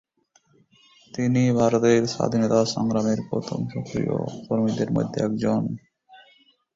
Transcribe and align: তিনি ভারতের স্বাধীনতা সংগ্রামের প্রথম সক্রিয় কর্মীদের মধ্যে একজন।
তিনি 1.13 1.41
ভারতের 1.51 2.01
স্বাধীনতা 2.07 2.59
সংগ্রামের 2.65 3.19
প্রথম 3.29 3.59
সক্রিয় 3.67 4.15
কর্মীদের 4.47 4.89
মধ্যে 4.91 5.19
একজন। 5.23 5.61